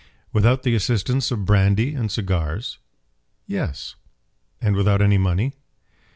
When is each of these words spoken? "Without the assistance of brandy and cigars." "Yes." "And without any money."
"Without 0.33 0.63
the 0.63 0.73
assistance 0.73 1.29
of 1.29 1.45
brandy 1.45 1.93
and 1.93 2.11
cigars." 2.11 2.79
"Yes." 3.45 3.93
"And 4.59 4.75
without 4.75 4.99
any 4.99 5.19
money." 5.19 5.53